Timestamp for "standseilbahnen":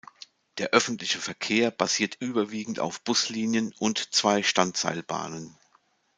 4.41-5.55